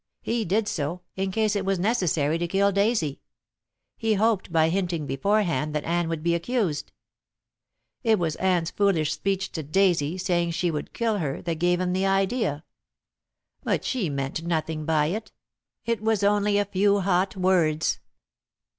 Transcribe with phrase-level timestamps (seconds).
[0.23, 3.21] He did so, in case it was necessary to kill Daisy.
[3.95, 6.91] He hoped by hinting beforehand that Anne would be accused.
[8.01, 11.93] It was Anne's foolish speech to Daisy, saying she would kill her, that gave him
[11.93, 12.63] the idea.
[13.61, 15.31] But she meant nothing by it.
[15.85, 17.99] It was only a few hot words.